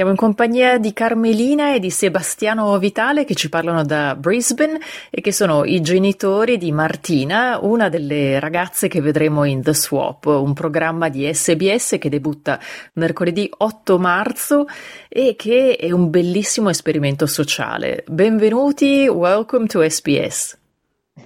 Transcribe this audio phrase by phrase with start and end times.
[0.00, 4.78] Siamo in compagnia di Carmelina e di Sebastiano Vitale che ci parlano da Brisbane
[5.10, 10.24] e che sono i genitori di Martina, una delle ragazze che vedremo in The Swap,
[10.24, 12.58] un programma di SBS che debutta
[12.94, 14.64] mercoledì 8 marzo
[15.06, 18.02] e che è un bellissimo esperimento sociale.
[18.08, 20.58] Benvenuti, welcome to SBS.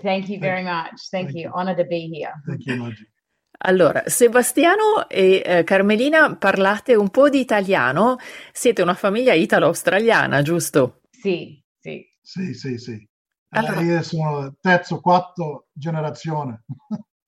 [0.03, 1.11] Thank you very much.
[1.11, 1.43] Thank, Thank you.
[1.43, 1.51] you.
[1.55, 2.33] Honored to be here.
[2.45, 3.14] Thank you, Maggie.
[3.59, 8.17] Allora, Sebastiano e eh, Carmelina, parlate un po' di italiano,
[8.53, 11.01] siete una famiglia italo-australiana, giusto?
[11.11, 12.05] Sì, sì.
[12.21, 13.09] Sì, sì, sì.
[13.51, 13.81] Allora...
[13.81, 16.65] Eh, io sono terzo, quarto generazione.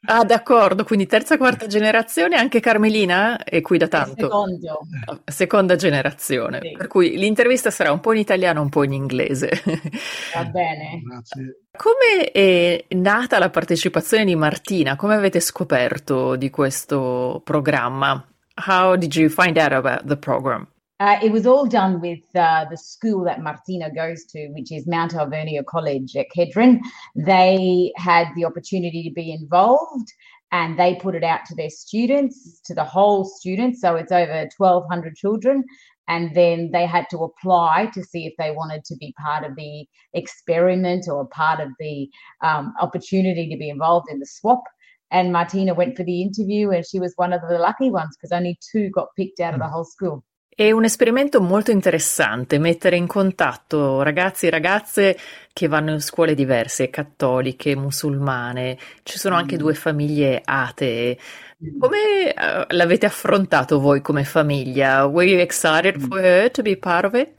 [0.06, 4.26] Ah, d'accordo, quindi terza, quarta generazione, anche Carmelina è qui da tanto.
[4.26, 4.86] Secondo.
[5.24, 6.72] Seconda generazione, sì.
[6.76, 9.50] per cui l'intervista sarà un po' in italiano, un po' in inglese.
[10.34, 11.02] Va bene.
[11.04, 11.62] Grazie.
[11.76, 14.96] Come è nata la partecipazione di Martina?
[14.96, 18.24] Come avete scoperto di questo programma?
[18.66, 20.66] How did you find out about the program?
[20.98, 24.86] Uh, it was all done with uh, the school that Martina goes to, which is
[24.86, 26.80] Mount Alvernia College at Kedron.
[27.14, 30.10] They had the opportunity to be involved
[30.52, 33.82] and they put it out to their students, to the whole students.
[33.82, 35.64] So it's over 1,200 children.
[36.08, 39.54] And then they had to apply to see if they wanted to be part of
[39.56, 42.08] the experiment or part of the
[42.42, 44.62] um, opportunity to be involved in the swap.
[45.10, 48.32] And Martina went for the interview and she was one of the lucky ones because
[48.32, 50.24] only two got picked out of the whole school.
[50.58, 55.18] È un esperimento molto interessante mettere in contatto ragazzi e ragazze
[55.52, 59.58] che vanno in scuole diverse, cattoliche, musulmane, ci sono anche mm.
[59.58, 61.18] due famiglie atee.
[61.62, 61.78] Mm.
[61.78, 61.98] Come
[62.34, 65.04] uh, l'avete affrontato voi come famiglia?
[65.04, 67.38] Were you excited for her to be part of it?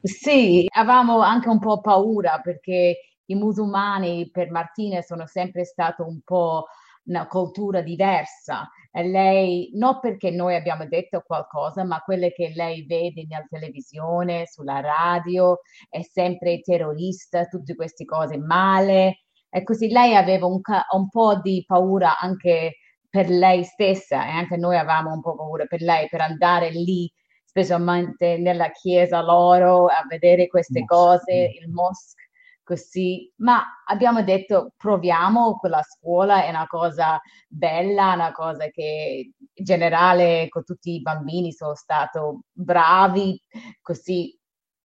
[0.00, 6.20] Sì, avevamo anche un po' paura perché i musulmani per Martina sono sempre stato un
[6.24, 6.66] po'
[7.06, 8.70] una cultura diversa
[9.00, 14.80] lei, non perché noi abbiamo detto qualcosa, ma quelle che lei vede nella televisione, sulla
[14.80, 19.22] radio, è sempre terrorista, tutte queste cose male.
[19.48, 20.60] E così lei aveva un,
[20.94, 22.76] un po' di paura anche
[23.08, 27.10] per lei stessa e anche noi avevamo un po' paura per lei, per andare lì
[27.44, 32.22] specialmente nella chiesa loro a vedere queste cose, il mosque
[32.72, 39.64] così, ma abbiamo detto proviamo quella scuola, è una cosa bella, una cosa che in
[39.64, 42.18] generale con tutti i bambini sono stati
[42.50, 43.38] bravi,
[43.82, 44.34] così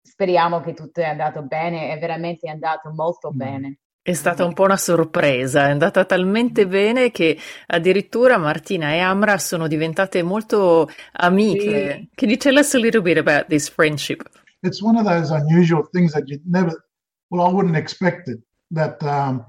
[0.02, 3.38] speriamo che tutto è andato bene, è veramente andato molto mm.
[3.38, 3.78] bene.
[4.02, 7.38] È stata un po' una sorpresa, è andata talmente bene che
[7.68, 11.92] addirittura Martina e Amra sono diventate molto amiche.
[11.94, 12.10] Sì.
[12.16, 14.24] Can you tell us a little bit about this friendship?
[14.62, 16.87] It's one of those unusual things that you never
[17.30, 18.40] well, I wouldn't expect it
[18.72, 19.46] that um,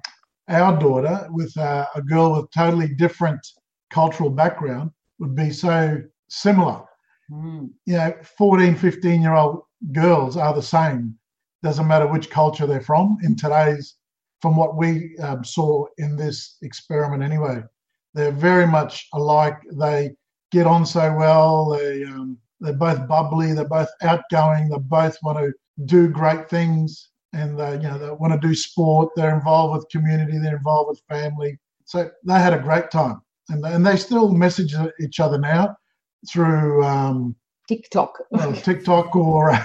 [0.48, 3.40] our daughter, with uh, a girl with totally different
[3.90, 6.82] cultural background, would be so similar.
[7.30, 7.70] Mm.
[7.86, 9.62] You know, 14, 15 year old
[9.92, 11.14] girls are the same.
[11.62, 13.96] Doesn't matter which culture they're from in today's,
[14.40, 17.62] from what we um, saw in this experiment anyway.
[18.14, 19.58] They're very much alike.
[19.72, 20.14] They
[20.50, 21.70] get on so well.
[21.70, 23.52] They, um, they're both bubbly.
[23.52, 24.68] They're both outgoing.
[24.68, 25.52] They both want to
[25.84, 29.10] do great things and they, you know they want to do sport.
[29.16, 30.38] They're involved with community.
[30.38, 31.58] They're involved with family.
[31.84, 35.76] So they had a great time, and and they still message each other now
[36.30, 37.36] through um,
[37.68, 39.58] TikTok, well, TikTok, or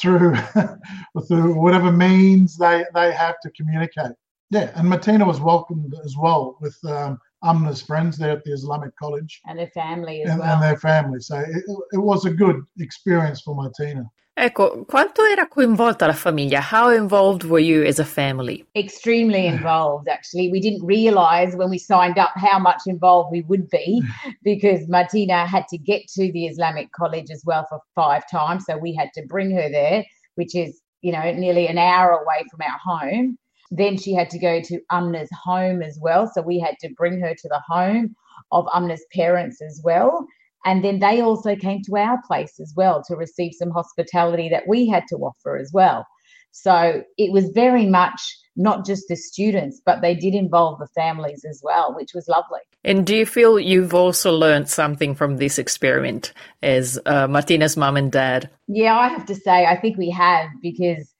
[0.00, 0.36] through
[1.28, 4.12] through whatever means they they have to communicate.
[4.50, 8.96] Yeah, and Martina was welcomed as well with um, Amna's friends there at the Islamic
[8.96, 10.54] College and their family as and, well.
[10.54, 11.20] And their family.
[11.20, 14.04] So it, it was a good experience for Martina.
[14.40, 16.60] Ecco, quanto era coinvolta la famiglia?
[16.60, 18.64] How involved were you as a family?
[18.76, 20.48] Extremely involved, actually.
[20.48, 24.00] We didn't realize when we signed up how much involved we would be
[24.44, 28.64] because Martina had to get to the Islamic College as well for five times.
[28.64, 30.04] So we had to bring her there,
[30.36, 33.38] which is, you know, nearly an hour away from our home.
[33.72, 36.30] Then she had to go to Umna's home as well.
[36.32, 38.14] So we had to bring her to the home
[38.52, 40.28] of Umna's parents as well.
[40.64, 44.66] And then they also came to our place as well to receive some hospitality that
[44.66, 46.06] we had to offer as well.
[46.50, 48.20] So it was very much
[48.56, 52.58] not just the students, but they did involve the families as well, which was lovely.
[52.84, 56.32] And do you feel you've also learned something from this experiment
[56.62, 58.50] as uh, Martina's mum and dad?
[58.66, 61.14] Yeah, I have to say, I think we have because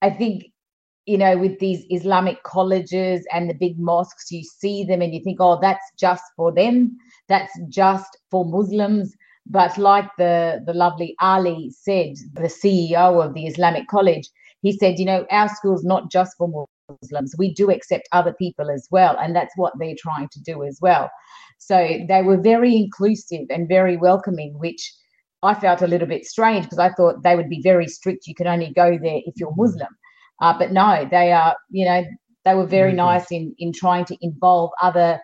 [0.00, 0.44] I think
[1.06, 5.22] you know, with these Islamic colleges and the big mosques, you see them and you
[5.22, 6.96] think, oh, that's just for them,
[7.28, 9.14] that's just for Muslims.
[9.46, 14.28] But like the, the lovely Ali said, the CEO of the Islamic College,
[14.62, 16.66] he said, you know, our school's not just for
[17.02, 17.34] Muslims.
[17.38, 19.16] We do accept other people as well.
[19.20, 21.10] And that's what they're trying to do as well.
[21.58, 24.92] So they were very inclusive and very welcoming, which
[25.42, 28.26] I felt a little bit strange because I thought they would be very strict.
[28.26, 29.88] You can only go there if you're Muslim.
[30.40, 32.04] Uh, but no, they are, you know,
[32.44, 32.98] they were very mm-hmm.
[32.98, 35.20] nice in, in trying to involve other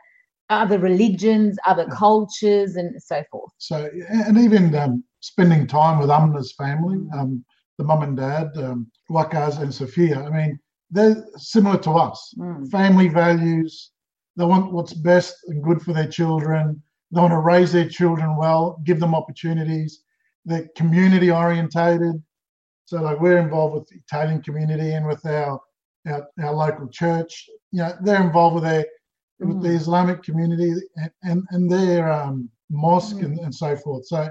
[0.51, 3.53] other religions, other cultures, and so forth.
[3.59, 7.45] So, and even um, spending time with Amna's family, um,
[7.79, 10.21] the mum and dad, um, Waqas and Sophia.
[10.21, 10.59] I mean,
[10.91, 12.35] they're similar to us.
[12.37, 12.71] Mm.
[12.71, 13.93] Family values.
[14.37, 16.83] They want what's best and good for their children.
[17.13, 20.03] They want to raise their children well, give them opportunities.
[20.45, 22.23] They're community orientated.
[22.87, 25.61] So, like, we're involved with the Italian community and with our
[26.07, 27.49] our, our local church.
[27.73, 28.87] You know, they're involved with their
[29.41, 29.63] mm.
[29.63, 33.25] the Islamic community and, and, and their um, mosque mm.
[33.25, 34.07] and, and so forth.
[34.07, 34.29] So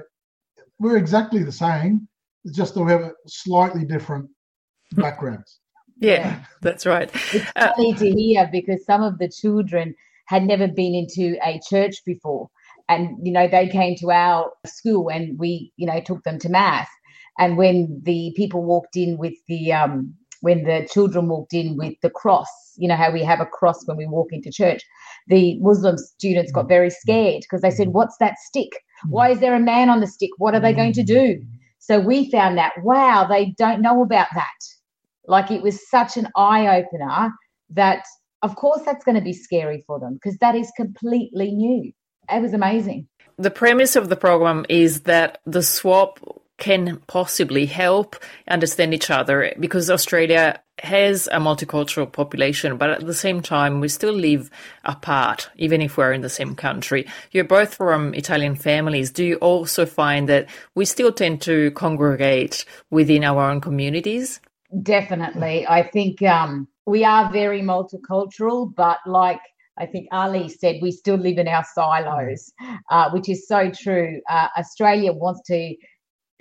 [0.80, 2.08] we're exactly the same,
[2.46, 4.30] it's just that we have slightly different
[4.94, 5.60] backgrounds.
[5.98, 7.10] Yeah, that's right.
[7.34, 9.94] It's uh, funny to hear because some of the children
[10.28, 12.50] had never been into a church before.
[12.88, 16.50] And, you know, they came to our school and we, you know, took them to
[16.50, 16.88] mass.
[17.38, 21.96] And when the people walked in with the um, when the children walked in with
[22.02, 24.84] the cross, you know, how we have a cross when we walk into church,
[25.28, 27.94] the Muslim students got very scared because they said, mm.
[27.94, 28.70] What's that stick?
[29.06, 29.12] Mm.
[29.12, 30.32] Why is there a man on the stick?
[30.38, 31.42] What are they going to do?
[31.80, 34.60] So we found that, wow, they don't know about that.
[35.28, 37.32] Like it was such an eye opener
[37.72, 38.06] that,
[38.42, 41.92] of course, that's going to be scary for them because that is completely new.
[42.32, 43.08] It was amazing.
[43.38, 46.20] The premise of the program is that the swap
[46.60, 48.16] can possibly help
[48.48, 53.88] understand each other because Australia has a multicultural population, but at the same time, we
[53.88, 54.50] still live
[54.86, 57.06] apart, even if we're in the same country.
[57.32, 59.12] You're both from Italian families.
[59.12, 64.40] Do you also find that we still tend to congregate within our own communities?
[64.84, 65.66] Definitely.
[65.68, 69.42] I think um, we are very multicultural, but like
[69.78, 72.52] I think Ali said, we still live in our silos,
[72.90, 74.22] uh, which is so true.
[74.30, 75.76] Uh, Australia wants to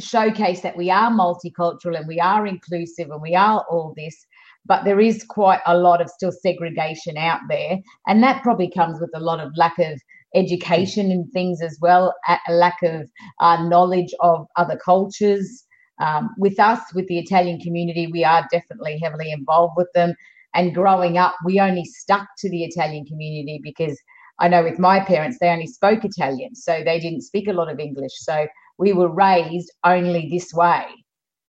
[0.00, 4.26] showcase that we are multicultural and we are inclusive and we are all this
[4.68, 7.78] but there is quite a lot of still segregation out there.
[8.06, 10.00] And that probably comes with a lot of lack of
[10.34, 13.08] education and things as well a lack of
[13.40, 15.64] uh, knowledge of other cultures.
[16.00, 20.14] Um, with us with the italian community we are definitely heavily involved with them.
[20.54, 23.98] And growing up we only stuck to the italian community because
[24.38, 27.72] i know with my parents they only spoke italian so they didn't speak a lot
[27.72, 28.12] of english.
[28.16, 28.46] So
[28.78, 30.86] we were raised only this way.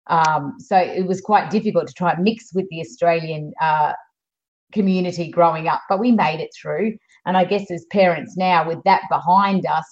[0.09, 3.93] Um, so it was quite difficult to try and mix with the Australian uh,
[4.73, 6.97] community growing up, but we made it through.
[7.27, 9.85] And I guess as parents now, with that behind us,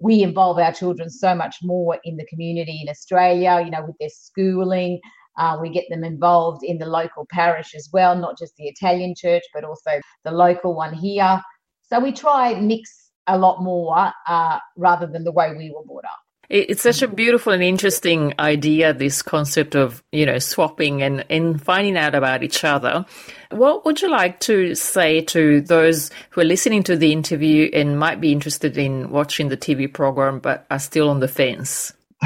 [0.00, 3.96] we involve our children so much more in the community in Australia, you know, with
[4.00, 4.98] their schooling.
[5.38, 9.14] Uh, we get them involved in the local parish as well, not just the Italian
[9.16, 11.40] church, but also the local one here.
[11.82, 16.04] So we try mix a lot more uh, rather than the way we were brought
[16.04, 16.18] up.
[16.50, 21.62] It's such a beautiful and interesting idea, this concept of, you know, swapping and, and
[21.62, 23.06] finding out about each other.
[23.52, 28.00] What would you like to say to those who are listening to the interview and
[28.00, 31.92] might be interested in watching the TV program but are still on the fence?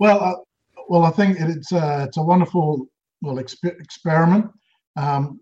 [0.00, 0.34] well, uh,
[0.88, 2.88] well, I think it's a, it's a wonderful
[3.22, 4.46] well exp- experiment.
[4.96, 5.38] Um,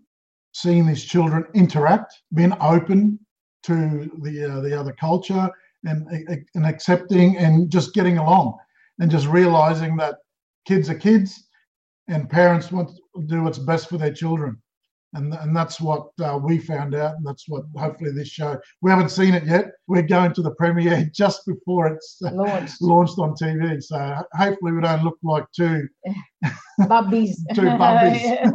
[0.53, 3.19] seeing these children interact, being open
[3.63, 5.49] to the uh, the other culture,
[5.85, 6.07] and,
[6.55, 8.57] and accepting and just getting along
[8.99, 10.15] and just realizing that
[10.65, 11.47] kids are kids
[12.07, 14.61] and parents want to do what's best for their children.
[15.13, 18.59] And, and that's what uh, we found out, and that's what hopefully this show.
[18.81, 19.71] We haven't seen it yet.
[19.87, 22.75] We're going to the premiere just before it's uh, launched.
[22.81, 23.81] launched on TV.
[23.81, 25.87] So hopefully we don't look like two
[26.81, 27.35] bubbies.
[27.53, 28.53] two bubbies.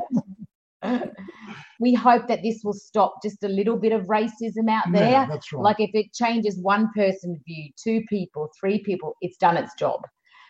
[1.80, 5.10] We hope that this will stop just a little bit of racism out there.
[5.10, 5.62] Yeah, that's right.
[5.62, 10.02] Like if it changes one person's view, two people, three people, it's done its job.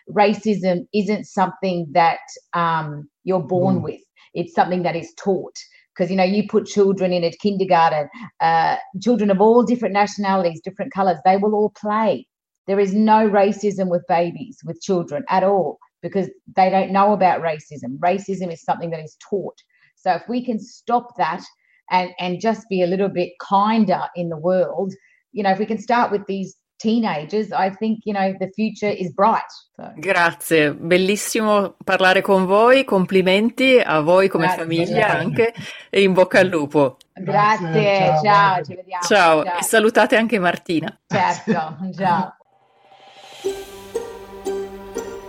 [0.09, 2.19] Racism isn't something that
[2.53, 3.83] um, you're born mm.
[3.83, 4.01] with.
[4.33, 5.55] It's something that is taught.
[5.95, 8.09] Because you know, you put children in a kindergarten,
[8.41, 12.27] uh, children of all different nationalities, different colours, they will all play.
[12.67, 17.41] There is no racism with babies, with children at all, because they don't know about
[17.41, 17.97] racism.
[17.99, 19.55] Racism is something that is taught.
[20.01, 21.43] So if we can stop that
[21.89, 24.93] and, and just be a little bit kinder in the world,
[25.31, 28.89] you know, if we can start with these teenagers, I think, you know, the future
[28.89, 29.49] is bright.
[29.75, 29.93] So.
[29.95, 34.63] Grazie, bellissimo parlare con voi, complimenti a voi come Grazie.
[34.63, 35.53] famiglia anche
[35.89, 36.97] e in bocca al lupo.
[37.13, 38.05] Grazie, Grazie.
[38.07, 39.03] ciao, ciao, ci vediamo.
[39.03, 39.43] Ciao.
[39.43, 40.99] ciao, e salutate anche Martina.
[41.07, 42.35] Certo, ciao.